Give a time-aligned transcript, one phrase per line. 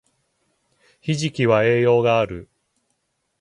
[0.99, 2.49] ひじきは栄養がある